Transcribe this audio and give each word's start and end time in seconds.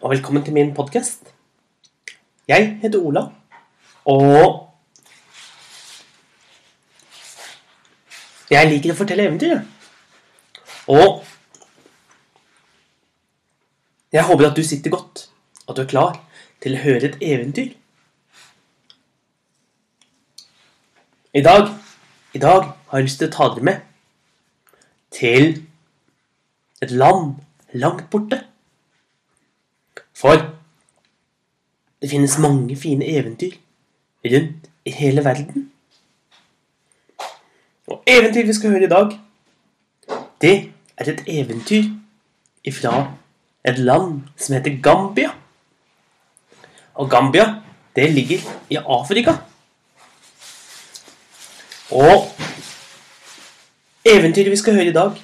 og 0.00 0.10
velkommen 0.10 0.44
til 0.44 0.54
min 0.56 0.74
podkast. 0.74 1.28
Jeg 2.48 2.78
heter 2.82 3.02
Ola, 3.04 3.26
og 4.08 4.70
jeg 8.50 8.70
liker 8.70 8.94
å 8.94 8.96
fortelle 8.96 9.26
eventyr. 9.28 9.60
Og 10.88 11.20
jeg 14.16 14.24
håper 14.24 14.48
at 14.48 14.56
du 14.56 14.64
sitter 14.64 14.96
godt, 14.96 15.26
at 15.68 15.76
du 15.76 15.84
er 15.84 15.92
klar 15.92 16.16
til 16.64 16.78
å 16.78 16.82
høre 16.86 17.10
et 17.12 17.20
eventyr. 17.20 17.76
I 21.36 21.44
dag, 21.44 21.74
i 22.32 22.40
dag 22.40 22.72
har 22.88 23.02
jeg 23.02 23.10
lyst 23.10 23.20
til 23.20 23.28
å 23.28 23.36
ta 23.36 23.52
dere 23.52 23.68
med 23.68 23.84
til 25.12 25.52
et 26.80 26.90
land 26.90 27.36
langt 27.76 28.08
borte. 28.08 28.46
For 30.20 30.36
det 32.02 32.10
finnes 32.10 32.38
mange 32.38 32.76
fine 32.76 33.06
eventyr 33.08 33.54
rundt 34.24 34.68
i 34.84 34.92
hele 34.92 35.24
verden. 35.24 35.70
Og 37.88 38.02
eventyr 38.06 38.46
vi 38.46 38.56
skal 38.56 38.74
høre 38.74 38.84
i 38.84 38.92
dag, 38.92 39.16
det 40.40 40.54
er 40.96 41.10
et 41.12 41.24
eventyr 41.26 41.88
ifra 42.64 42.92
et 43.64 43.78
land 43.78 44.20
som 44.36 44.58
heter 44.58 44.76
Gambia. 44.82 45.32
Og 46.94 47.10
Gambia, 47.10 47.62
det 47.96 48.12
ligger 48.12 48.44
i 48.70 48.76
Afrika. 48.76 49.38
Og 51.90 52.28
eventyret 54.04 54.52
vi 54.52 54.56
skal 54.56 54.74
høre 54.74 54.92
i 54.92 54.96
dag, 55.00 55.16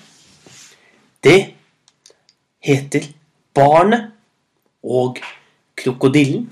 det 1.25 1.41
heter 2.65 3.13
Barnet 3.55 4.16
og 4.87 5.21
krokodillen. 5.77 6.47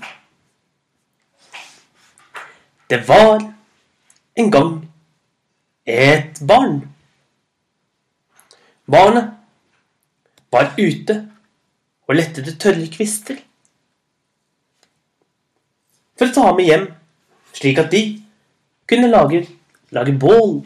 Det 2.89 3.01
var 3.07 3.39
en 4.35 4.51
gang 4.51 4.73
et 5.85 6.41
barn. 6.47 6.81
Barnet 8.85 9.31
var 10.51 10.75
ute 10.77 11.17
og 12.05 12.15
lette 12.19 12.43
etter 12.43 12.57
tørre 12.61 12.87
kvister 12.93 13.39
for 16.15 16.29
å 16.29 16.35
ta 16.35 16.51
med 16.55 16.69
hjem, 16.69 16.85
slik 17.57 17.81
at 17.81 17.91
de 17.91 18.03
kunne 18.87 19.09
lage, 19.09 19.41
lage 19.95 20.13
bål 20.15 20.61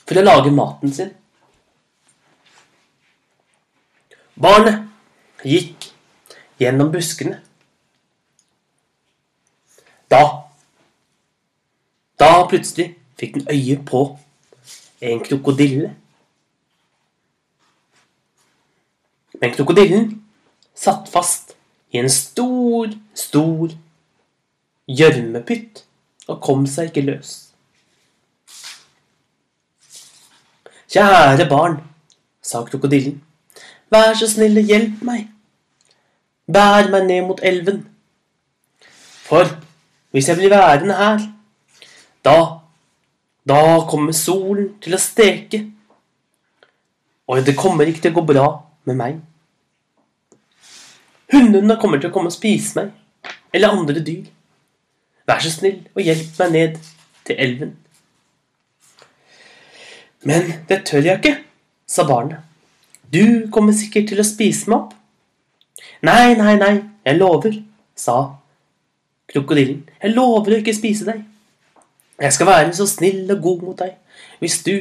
for 0.00 0.18
å 0.18 0.24
lage 0.24 0.50
maten 0.54 0.94
sin. 0.94 1.12
Barnet 4.40 4.89
gikk 5.44 5.90
gjennom 6.60 6.92
buskene. 6.92 7.40
Da 10.10 10.22
Da 12.20 12.44
plutselig 12.48 12.96
fikk 13.16 13.34
den 13.34 13.46
øye 13.48 13.78
på 13.84 14.18
en 15.00 15.22
krokodille. 15.24 15.94
Men 19.40 19.54
krokodillen 19.54 20.10
satt 20.76 21.08
fast 21.08 21.54
i 21.92 21.98
en 21.98 22.10
stor, 22.12 22.92
stor 23.14 23.72
gjørmepytt 24.84 25.84
og 26.28 26.42
kom 26.44 26.66
seg 26.68 26.90
ikke 26.90 27.06
løs. 27.06 27.32
Kjære 30.90 31.46
barn, 31.48 31.78
sa 32.42 32.60
krokodillen, 32.66 33.20
vær 33.90 34.14
så 34.18 34.28
snill 34.30 34.58
og 34.60 34.70
hjelp 34.70 35.02
meg. 35.06 35.26
Bær 36.50 36.90
meg 36.90 37.06
ned 37.06 37.26
mot 37.28 37.42
elven. 37.46 37.84
For 39.26 39.46
hvis 40.10 40.28
jeg 40.28 40.38
blir 40.40 40.50
værende 40.50 40.96
her, 40.98 41.20
da, 42.24 42.36
da 43.48 43.60
kommer 43.90 44.16
solen 44.16 44.72
til 44.82 44.96
å 44.96 45.02
steke. 45.02 45.64
Og 47.30 47.44
det 47.46 47.54
kommer 47.58 47.86
ikke 47.86 48.06
til 48.06 48.14
å 48.14 48.18
gå 48.18 48.26
bra 48.32 48.46
med 48.90 48.98
meg. 48.98 49.20
Hundene 51.30 51.78
kommer 51.78 52.00
til 52.00 52.10
å 52.10 52.14
komme 52.14 52.32
og 52.32 52.34
spise 52.34 52.80
meg, 52.80 52.90
eller 53.54 53.76
andre 53.76 54.02
dyr. 54.02 54.26
Vær 55.30 55.42
så 55.44 55.52
snill 55.54 55.84
og 55.94 56.02
hjelp 56.02 56.40
meg 56.42 56.56
ned 56.56 56.80
til 57.28 57.38
elven. 57.38 57.76
Men 60.26 60.50
det 60.68 60.82
tør 60.90 61.06
jeg 61.06 61.20
ikke, 61.20 61.36
sa 61.86 62.04
barnet. 62.08 62.49
Du 63.12 63.50
kommer 63.50 63.74
sikkert 63.74 64.10
til 64.12 64.22
å 64.22 64.26
spise 64.26 64.70
meg 64.70 64.76
opp. 64.76 64.94
Nei, 66.06 66.36
nei, 66.38 66.54
nei, 66.60 66.74
jeg 67.06 67.18
lover, 67.18 67.56
sa 67.98 68.16
krokodillen. 69.30 69.82
Jeg 70.00 70.14
lover 70.14 70.54
å 70.54 70.60
ikke 70.60 70.76
spise 70.76 71.08
deg. 71.08 71.24
Jeg 72.20 72.36
skal 72.36 72.50
være 72.50 72.72
så 72.76 72.86
snill 72.88 73.24
og 73.32 73.42
god 73.42 73.66
mot 73.66 73.80
deg 73.80 73.96
hvis 74.40 74.58
du 74.64 74.74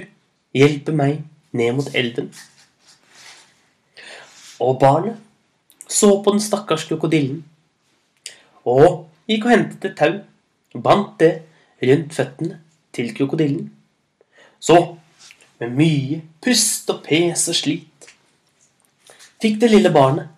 hjelper 0.56 0.96
meg 0.96 1.22
ned 1.56 1.76
mot 1.78 1.90
elven. 1.96 2.30
Og 4.60 4.80
barnet 4.80 5.18
så 5.90 6.12
på 6.22 6.36
den 6.36 6.44
stakkars 6.44 6.86
krokodillen 6.86 7.42
og 8.68 9.08
gikk 9.30 9.48
og 9.48 9.54
hentet 9.56 9.90
et 9.90 9.98
tau 9.98 10.82
bandt 10.84 11.18
det 11.24 11.32
rundt 11.82 12.14
føttene 12.14 12.60
til 12.94 13.14
krokodillen. 13.16 13.70
Så, 14.60 14.76
med 15.60 15.76
mye 15.76 16.22
pust 16.44 16.90
og 16.92 17.02
pes 17.06 17.48
og 17.50 17.56
slit, 17.56 17.89
fikk 19.42 19.60
det 19.62 19.72
lille 19.72 19.92
barnet 19.94 20.30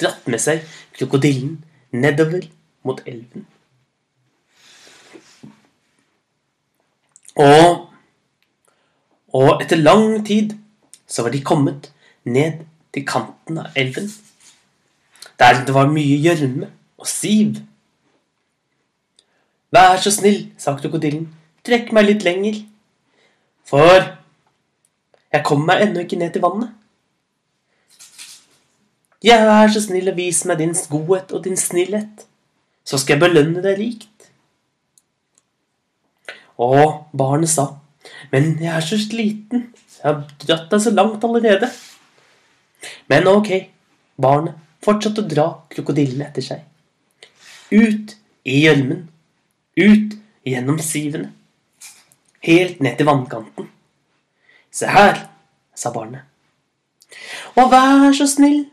dratt 0.00 0.26
med 0.30 0.42
seg 0.42 0.64
krokodillen 0.96 1.58
nedover 1.92 2.46
mot 2.86 3.00
elven. 3.06 3.46
Og, 7.36 7.88
og 9.36 9.62
etter 9.62 9.80
lang 9.80 10.22
tid 10.26 10.54
så 11.06 11.26
var 11.26 11.34
de 11.34 11.42
kommet 11.44 11.90
ned 12.24 12.64
til 12.94 13.04
kanten 13.06 13.60
av 13.60 13.76
elven, 13.76 14.08
der 15.38 15.64
det 15.66 15.74
var 15.76 15.92
mye 15.92 16.16
gjørme 16.24 16.70
og 16.96 17.10
siv. 17.10 17.60
Vær 19.74 20.00
så 20.00 20.12
snill, 20.14 20.46
sa 20.56 20.72
krokodillen, 20.78 21.28
trekk 21.66 21.92
meg 21.92 22.08
litt 22.08 22.24
lenger, 22.24 22.62
for 23.66 24.00
jeg 25.34 25.44
kommer 25.44 25.74
meg 25.74 25.84
ennå 25.84 26.06
ikke 26.06 26.18
ned 26.20 26.32
til 26.32 26.44
vannet. 26.46 26.72
Ja, 29.26 29.40
vær 29.42 29.72
så 29.74 29.80
snill 29.82 30.06
og 30.06 30.18
vis 30.20 30.44
meg 30.46 30.60
din 30.60 30.74
godhet 30.90 31.32
og 31.34 31.42
din 31.42 31.58
snillhet, 31.58 32.26
så 32.86 32.98
skal 33.00 33.16
jeg 33.16 33.24
belønne 33.24 33.62
deg 33.64 33.80
rikt. 33.80 34.28
Og 36.62 37.08
barnet 37.10 37.50
sa, 37.50 37.64
men 38.30 38.54
jeg 38.62 38.70
er 38.70 38.84
så 38.86 38.98
sliten, 39.02 39.64
jeg 39.98 40.06
har 40.06 40.20
dratt 40.44 40.70
deg 40.70 40.84
så 40.84 40.92
langt 40.94 41.26
allerede. 41.26 41.72
Men 43.10 43.26
ok, 43.26 43.50
barnet 44.22 44.62
fortsatte 44.86 45.24
å 45.24 45.30
dra 45.32 45.48
krokodillen 45.74 46.22
etter 46.22 46.46
seg. 46.46 46.62
Ut 47.74 48.14
i 48.46 48.60
gjørmen, 48.62 49.08
ut 49.74 50.14
gjennom 50.46 50.78
sivene, 50.78 51.32
helt 52.46 52.78
ned 52.78 52.94
til 53.00 53.10
vannkanten. 53.10 53.66
Se 54.70 54.86
her, 54.86 55.24
sa 55.74 55.90
barnet. 55.90 56.22
Og 57.58 57.72
vær 57.74 58.14
så 58.14 58.30
snill, 58.30 58.68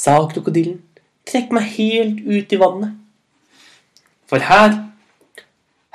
sa 0.00 0.16
krokodillen, 0.30 0.80
trekk 1.28 1.52
meg 1.52 1.68
helt 1.76 2.24
ut 2.24 2.52
i 2.54 2.58
vannet. 2.60 2.96
For 4.30 4.40
her, 4.46 4.76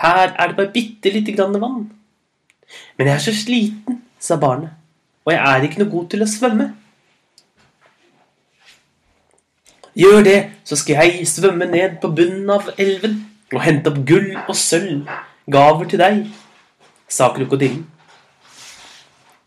her 0.02 0.26
er 0.28 0.48
det 0.48 0.58
bare 0.58 0.74
bitte 0.74 1.14
lite 1.14 1.34
grann 1.36 1.56
vann. 1.62 1.86
Men 2.98 3.08
jeg 3.08 3.16
er 3.16 3.24
så 3.24 3.34
sliten, 3.36 4.02
sa 4.20 4.38
barnet, 4.42 4.74
og 5.26 5.34
jeg 5.34 5.42
er 5.42 5.66
ikke 5.66 5.82
noe 5.82 5.94
god 5.94 6.10
til 6.12 6.26
å 6.26 6.30
svømme. 6.30 6.68
Gjør 9.96 10.26
det, 10.28 10.40
så 10.68 10.76
skal 10.76 11.06
jeg 11.06 11.28
svømme 11.32 11.70
ned 11.72 12.02
på 12.02 12.12
bunnen 12.12 12.50
av 12.52 12.74
elven 12.78 13.22
og 13.54 13.62
hente 13.64 13.94
opp 13.94 14.02
gull 14.08 14.34
og 14.42 14.56
sølv, 14.60 15.06
gaver 15.52 15.88
til 15.90 16.02
deg, 16.02 16.24
sa 17.08 17.30
krokodillen. 17.34 17.86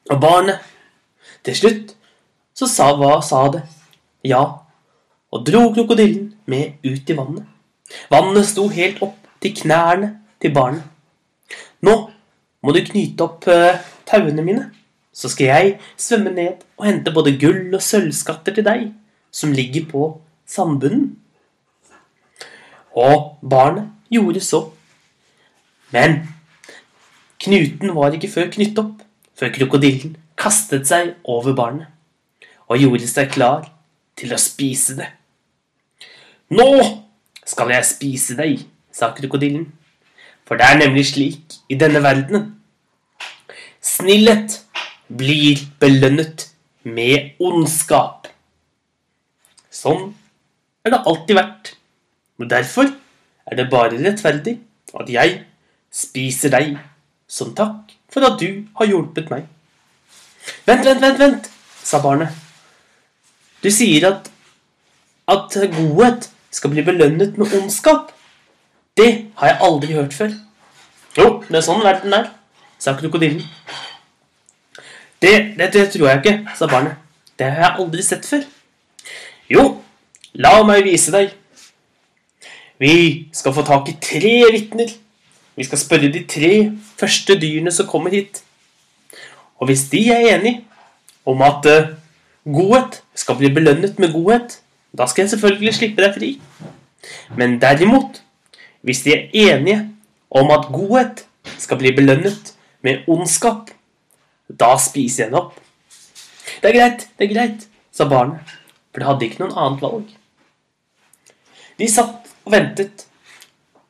Og 0.09 0.21
barnet, 0.23 0.63
til 1.45 1.57
slutt, 1.59 1.93
så 2.57 2.67
sa 2.71 2.89
hva 2.97 3.19
sa 3.23 3.43
det, 3.53 3.67
ja, 4.27 4.43
og 5.33 5.45
dro 5.47 5.69
krokodillen 5.75 6.33
med 6.49 6.81
ut 6.85 7.11
i 7.11 7.17
vannet. 7.17 7.45
Vannet 8.13 8.49
sto 8.49 8.67
helt 8.73 9.01
opp 9.05 9.29
til 9.43 9.55
knærne 9.57 10.15
til 10.41 10.55
barnet. 10.55 10.85
Nå 11.85 11.95
må 12.65 12.75
du 12.75 12.81
knyte 12.85 13.25
opp 13.25 13.47
uh, 13.49 13.79
tauene 14.09 14.45
mine, 14.45 14.65
så 15.13 15.31
skal 15.31 15.51
jeg 15.51 15.77
svømme 16.01 16.33
ned 16.35 16.65
og 16.79 16.89
hente 16.89 17.15
både 17.15 17.37
gull 17.41 17.75
og 17.75 17.83
sølvskatter 17.85 18.57
til 18.57 18.67
deg, 18.67 18.89
som 19.31 19.55
ligger 19.55 19.87
på 19.91 20.09
sandbunnen. 20.49 21.13
Og 22.99 23.39
barnet 23.47 23.93
gjorde 24.11 24.43
så. 24.43 24.65
Men 25.95 26.23
knuten 27.39 27.95
var 27.95 28.17
ikke 28.17 28.33
før 28.33 28.51
knyttet 28.53 28.83
opp, 28.83 29.05
før 29.39 29.55
krokodillen 29.55 30.17
kastet 30.39 30.89
seg 30.91 31.15
over 31.27 31.55
barnet 31.59 31.95
og 32.69 32.81
gjorde 32.83 33.09
seg 33.11 33.31
klar 33.33 33.67
til 34.19 34.35
å 34.35 34.41
spise 34.41 34.97
det. 34.99 35.09
Nå 36.55 36.69
skal 37.49 37.73
jeg 37.73 37.89
spise 37.89 38.37
deg, 38.39 38.63
sa 38.93 39.13
krokodillen. 39.17 39.67
For 40.49 40.59
det 40.59 40.65
er 40.65 40.81
nemlig 40.81 41.05
slik 41.11 41.59
i 41.69 41.77
denne 41.79 42.01
verdenen. 42.05 42.55
Snillhet 43.85 44.63
blir 45.09 45.61
belønnet 45.81 46.49
med 46.89 47.37
ondskap. 47.41 48.31
Sånn 49.71 50.15
er 50.85 50.95
det 50.95 51.05
alltid 51.05 51.39
vært. 51.39 51.75
Og 52.41 52.49
derfor 52.51 52.91
er 53.49 53.61
det 53.61 53.69
bare 53.71 54.01
rettferdig 54.01 54.57
at 54.97 55.13
jeg 55.13 55.39
spiser 55.93 56.53
deg 56.53 56.75
som 57.29 57.53
takk 57.57 57.93
for 58.09 58.25
at 58.25 58.41
du 58.41 58.65
har 58.81 58.89
hjulpet 58.89 59.31
meg. 59.33 59.47
Vent, 60.65 60.85
vent, 60.85 61.01
vent, 61.03 61.19
vent, 61.21 61.51
sa 61.85 62.01
barnet. 62.01 62.48
Du 63.63 63.71
sier 63.75 64.07
at, 64.09 64.31
at 65.29 65.57
godhet 65.75 66.29
skal 66.51 66.71
bli 66.73 66.85
belønnet 66.87 67.39
med 67.39 67.55
ondskap. 67.61 68.13
Det 68.97 69.31
har 69.39 69.53
jeg 69.53 69.59
aldri 69.63 69.93
hørt 69.93 70.15
før. 70.15 70.31
Jo, 71.19 71.27
det 71.49 71.59
er 71.59 71.67
sånn 71.67 71.83
verden 71.83 72.15
er, 72.15 72.31
sa 72.79 72.95
krokodillen. 72.99 73.43
Det, 75.23 75.35
det, 75.59 75.73
det 75.75 75.89
tror 75.91 76.09
jeg 76.11 76.23
ikke, 76.23 76.37
sa 76.55 76.69
barnet. 76.71 76.99
Det 77.39 77.47
har 77.51 77.65
jeg 77.65 77.83
aldri 77.83 78.05
sett 78.07 78.27
før. 78.27 78.45
Jo, 79.51 79.65
la 80.39 80.55
meg 80.67 80.87
vise 80.87 81.15
deg. 81.15 81.33
Vi 82.79 82.95
skal 83.35 83.55
få 83.57 83.65
tak 83.67 83.91
i 83.91 83.97
tre 84.03 84.35
vitner. 84.55 84.93
Vi 85.59 85.67
skal 85.67 85.81
spørre 85.81 86.11
de 86.15 86.23
tre 86.31 86.53
første 86.99 87.35
dyrene 87.41 87.73
som 87.75 87.89
kommer 87.91 88.15
hit. 88.15 88.45
Og 89.59 89.67
hvis 89.67 89.89
de 89.91 90.05
er 90.15 90.37
enige 90.37 90.63
om 91.27 91.43
at 91.43 91.67
uh, 91.67 91.89
godhet 92.55 93.03
skal 93.15 93.39
bli 93.39 93.51
belønnet 93.55 93.99
med 93.99 94.13
godhet, 94.13 94.59
da 94.97 95.07
skal 95.07 95.25
jeg 95.25 95.35
selvfølgelig 95.35 95.75
slippe 95.77 96.05
deg 96.05 96.15
fri. 96.17 96.31
Men 97.37 97.59
derimot, 97.63 98.23
hvis 98.83 99.03
de 99.05 99.15
er 99.15 99.29
enige 99.33 99.81
om 100.31 100.51
at 100.55 100.71
godhet 100.73 101.25
skal 101.59 101.81
bli 101.81 101.93
belønnet 101.97 102.55
med 102.83 103.09
ondskap, 103.09 103.71
da 104.49 104.75
spiser 104.81 105.25
jeg 105.25 105.33
den 105.33 105.41
opp. 105.41 105.59
Det 106.63 106.71
er 106.71 106.79
greit, 106.79 107.05
det 107.19 107.29
er 107.29 107.35
greit, 107.35 107.67
sa 107.93 108.09
barnet, 108.09 108.57
for 108.91 109.03
det 109.03 109.09
hadde 109.09 109.29
ikke 109.29 109.43
noen 109.45 109.59
annet 109.59 109.85
valg. 109.85 110.09
De 111.79 111.89
satt 111.91 112.33
og 112.47 112.55
ventet, 112.55 113.05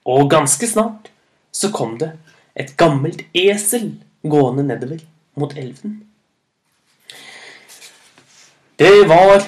og 0.08 0.28
ganske 0.30 0.66
snart 0.68 1.12
så 1.54 1.70
kom 1.74 1.96
det 2.00 2.10
et 2.58 2.74
gammelt 2.80 3.22
esel 3.36 3.92
gående 4.26 4.66
nedover 4.66 5.00
mot 5.38 5.54
elven. 5.56 6.07
Det 8.78 9.08
var 9.08 9.42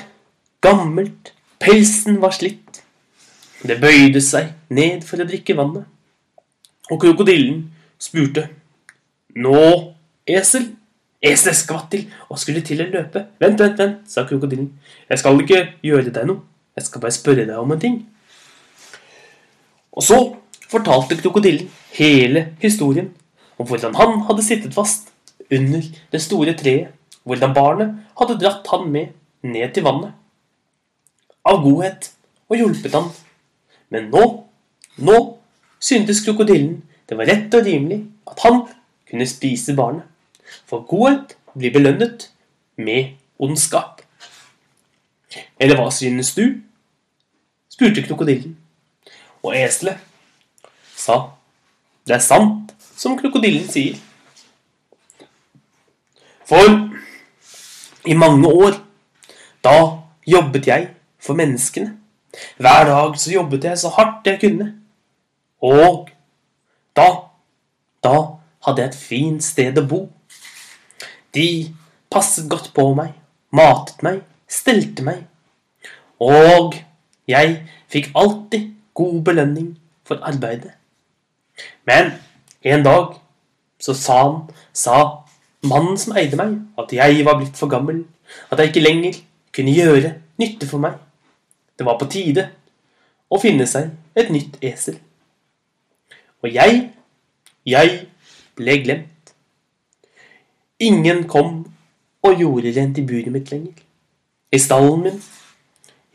gammelt, 0.61 1.33
pelsen 1.61 2.17
var 2.23 2.35
slitt. 2.35 2.81
Det 3.63 3.77
bøyde 3.79 4.19
seg 4.25 4.49
ned 4.75 5.05
for 5.07 5.23
å 5.23 5.27
drikke 5.29 5.55
vannet. 5.55 5.85
Og 6.91 6.99
krokodillen 6.99 7.61
spurte. 8.03 8.49
Nå, 9.39 9.61
esel? 10.27 10.73
Eselet 11.23 11.59
skvatt 11.61 11.91
til 11.93 12.09
og 12.27 12.41
skulle 12.41 12.65
til 12.67 12.83
å 12.83 12.89
løpe. 12.91 13.23
Vent, 13.39 13.61
vent, 13.61 13.79
vent, 13.79 14.01
sa 14.11 14.25
krokodillen. 14.27 14.73
Jeg 15.07 15.23
skal 15.23 15.39
ikke 15.45 15.63
gjøre 15.87 16.15
deg 16.17 16.27
noe. 16.27 16.43
Jeg 16.75 16.89
skal 16.89 17.05
bare 17.05 17.15
spørre 17.15 17.47
deg 17.47 17.61
om 17.61 17.75
en 17.77 17.83
ting. 17.83 18.01
Og 19.95 20.07
så 20.07 20.19
fortalte 20.71 21.21
krokodillen 21.21 21.71
hele 21.95 22.49
historien 22.63 23.13
om 23.61 23.69
hvordan 23.69 23.95
han 23.95 24.25
hadde 24.27 24.47
sittet 24.47 24.75
fast 24.75 25.13
under 25.53 25.87
det 26.11 26.23
store 26.25 26.57
treet, 26.59 26.91
hvordan 27.23 27.55
barnet 27.55 27.97
hadde 28.19 28.39
dratt 28.41 28.67
han 28.73 28.91
med 28.91 29.13
ned 29.43 29.75
til 29.75 29.85
vannet. 29.87 30.13
Av 31.47 31.63
godhet 31.65 32.11
og 32.51 32.59
hjulpet 32.59 32.95
han. 32.97 33.09
Men 33.91 34.11
nå, 34.13 34.25
nå 35.01 35.19
syntes 35.81 36.23
krokodillen 36.25 36.81
det 37.09 37.19
var 37.19 37.27
rett 37.27 37.55
og 37.59 37.67
rimelig 37.67 38.05
at 38.31 38.45
han 38.45 38.61
kunne 39.11 39.27
spise 39.27 39.75
barnet. 39.75 40.05
For 40.67 40.85
godhet 40.87 41.35
blir 41.57 41.75
belønnet 41.75 42.29
med 42.79 43.17
ondskap. 43.39 44.03
Eller 45.59 45.79
hva 45.79 45.91
synes 45.95 46.35
du? 46.35 46.61
spurte 47.71 48.03
krokodillen. 48.05 48.57
Og 49.43 49.57
eselet 49.57 49.99
sa 50.95 51.31
det 52.07 52.17
er 52.17 52.25
sant 52.25 52.73
som 52.99 53.17
krokodillen 53.19 53.67
sier. 53.71 53.97
For 56.49 56.67
i 58.11 58.17
mange 58.19 58.49
år, 58.49 58.81
da 59.65 59.77
jobbet 60.27 60.67
jeg 60.67 60.89
for 61.21 61.39
menneskene. 61.39 61.97
Hver 62.57 62.85
dag 62.87 63.17
så 63.19 63.33
jobbet 63.33 63.65
jeg 63.65 63.79
så 63.79 63.91
hardt 63.97 64.27
jeg 64.27 64.41
kunne. 64.41 64.73
Og 65.63 66.11
da, 66.97 67.09
da 68.05 68.17
hadde 68.67 68.83
jeg 68.83 68.91
et 68.93 69.01
fint 69.01 69.45
sted 69.45 69.79
å 69.79 69.87
bo. 69.89 70.01
De 71.35 71.47
passet 72.11 72.49
godt 72.51 72.73
på 72.75 72.89
meg, 72.97 73.13
matet 73.55 74.03
meg, 74.07 74.23
stelte 74.51 75.05
meg. 75.07 75.25
Og 76.21 76.77
jeg 77.31 77.61
fikk 77.91 78.11
alltid 78.19 78.73
god 78.95 79.23
belønning 79.25 79.73
for 80.07 80.21
arbeidet. 80.27 80.75
Men 81.87 82.15
en 82.63 82.85
dag 82.85 83.17
så 83.81 83.95
sa 83.97 84.23
han, 84.23 84.41
sa 84.73 84.97
mannen 85.63 85.99
som 86.01 86.17
eide 86.17 86.39
meg, 86.41 86.59
at 86.79 86.93
jeg 86.93 87.25
var 87.27 87.39
blitt 87.41 87.59
for 87.59 87.71
gammel, 87.73 88.05
at 88.51 88.61
jeg 88.61 88.73
ikke 88.73 88.85
lenger 88.85 89.21
kunne 89.55 89.75
gjøre 89.75 90.15
nytte 90.41 90.69
for 90.71 90.83
meg. 90.83 90.97
Det 91.77 91.87
var 91.87 91.99
på 92.01 92.09
tide 92.13 92.49
å 93.31 93.39
finne 93.41 93.67
seg 93.71 93.91
et 94.19 94.31
nytt 94.33 94.59
esel. 94.65 94.99
Og 96.41 96.53
jeg, 96.55 96.87
jeg 97.69 97.97
ble 98.59 98.77
glemt. 98.85 99.35
Ingen 100.81 101.27
kom 101.29 101.63
og 102.25 102.41
gjorde 102.41 102.73
rent 102.77 102.99
i 103.01 103.05
buret 103.07 103.33
mitt 103.33 103.51
lenger. 103.53 103.77
I 104.51 104.59
stallen 104.59 105.05
min. 105.05 105.19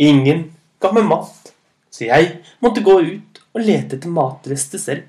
Ingen 0.02 0.48
ga 0.82 0.92
meg 0.92 1.06
mat, 1.08 1.52
så 1.94 2.10
jeg 2.10 2.42
måtte 2.64 2.84
gå 2.84 2.98
ut 3.00 3.40
og 3.56 3.62
lete 3.64 3.96
etter 3.96 4.12
matrester 4.12 4.82
selv. 4.82 5.06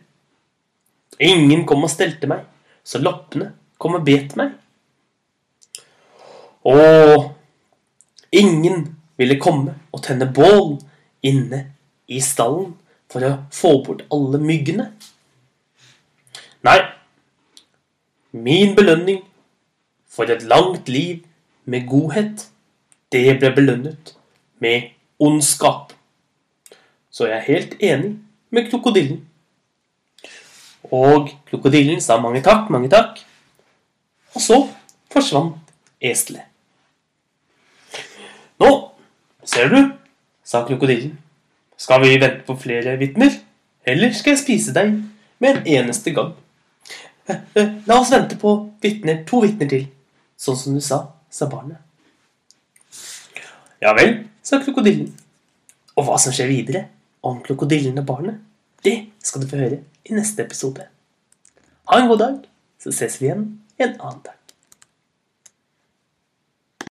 Ingen 1.18 1.64
kom 1.66 1.82
og 1.82 1.90
stelte 1.90 2.28
meg, 2.30 2.44
så 2.86 3.00
loppene 3.02 3.50
kom 3.82 3.96
og 3.98 4.04
bet 4.06 4.36
meg. 4.38 4.52
Og 6.66 7.32
ingen 8.36 8.96
ville 9.16 9.38
komme 9.40 9.74
og 9.92 10.02
tenne 10.04 10.28
bål 10.34 10.76
inne 11.26 11.62
i 12.06 12.20
stallen 12.22 12.74
for 13.10 13.24
å 13.24 13.36
få 13.54 13.72
bort 13.86 14.04
alle 14.12 14.40
myggene. 14.42 14.90
Nei, 16.66 16.80
min 18.32 18.74
belønning 18.76 19.22
for 20.10 20.30
et 20.32 20.44
langt 20.48 20.88
liv 20.88 21.24
med 21.64 21.86
godhet, 21.88 22.48
det 23.12 23.38
ble 23.40 23.52
belønnet 23.54 24.14
med 24.62 24.90
ondskap. 25.22 25.92
Så 27.10 27.28
jeg 27.30 27.38
er 27.38 27.48
helt 27.48 27.76
enig 27.80 28.16
med 28.50 28.68
krokodillen. 28.70 29.22
Og 30.92 31.30
krokodillen 31.48 32.02
sa 32.02 32.18
mange 32.22 32.42
takk, 32.44 32.68
mange 32.70 32.90
takk. 32.92 33.22
Og 34.36 34.42
så 34.42 34.58
forsvant 35.12 35.72
eselet. 36.00 36.44
Nå, 38.62 38.70
ser 39.44 39.70
du, 39.72 39.78
sa 40.44 40.64
krokodillen. 40.66 41.16
Skal 41.76 42.00
vi 42.02 42.16
vente 42.16 42.44
på 42.46 42.56
flere 42.56 42.96
vitner? 43.00 43.34
Eller 43.86 44.14
skal 44.16 44.34
jeg 44.34 44.42
spise 44.42 44.74
deg 44.76 44.94
med 45.42 45.50
en 45.50 45.66
eneste 45.78 46.14
gang? 46.16 46.32
La 47.88 47.98
oss 47.98 48.12
vente 48.14 48.38
på 48.40 48.54
vittner, 48.82 49.22
to 49.28 49.42
vitner 49.44 49.68
til, 49.70 49.84
sånn 50.40 50.58
som 50.58 50.76
du 50.76 50.82
sa, 50.84 51.02
sa 51.30 51.48
barnet. 51.50 51.82
Ja 53.82 53.92
vel, 53.96 54.22
sa 54.42 54.60
krokodillen. 54.62 55.10
Og 55.96 56.06
hva 56.06 56.16
som 56.20 56.34
skjer 56.34 56.48
videre 56.50 56.86
om 57.26 57.42
krokodillen 57.44 57.98
og 58.00 58.08
barnet, 58.08 58.40
det 58.84 58.96
skal 59.24 59.42
du 59.42 59.50
få 59.50 59.60
høre 59.60 59.82
i 60.06 60.16
neste 60.16 60.44
episode. 60.46 60.86
Ha 61.90 62.00
en 62.00 62.08
god 62.10 62.22
dag, 62.22 62.40
så 62.82 62.94
ses 62.94 63.20
vi 63.20 63.28
igjen 63.28 63.46
en 63.78 63.94
annen 64.00 64.24
dag. 64.24 64.35